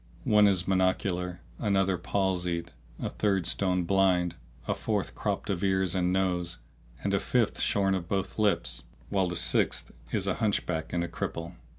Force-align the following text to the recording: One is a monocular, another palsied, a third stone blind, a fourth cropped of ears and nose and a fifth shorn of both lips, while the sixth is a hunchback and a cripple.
One 0.23 0.47
is 0.47 0.63
a 0.63 0.65
monocular, 0.65 1.41
another 1.59 1.95
palsied, 1.95 2.71
a 2.99 3.09
third 3.11 3.45
stone 3.45 3.83
blind, 3.83 4.33
a 4.67 4.73
fourth 4.73 5.13
cropped 5.13 5.51
of 5.51 5.63
ears 5.63 5.93
and 5.93 6.11
nose 6.11 6.57
and 7.03 7.13
a 7.13 7.19
fifth 7.19 7.59
shorn 7.61 7.93
of 7.93 8.09
both 8.09 8.39
lips, 8.39 8.85
while 9.09 9.27
the 9.27 9.35
sixth 9.35 9.91
is 10.11 10.25
a 10.25 10.33
hunchback 10.41 10.91
and 10.91 11.03
a 11.03 11.07
cripple. 11.07 11.53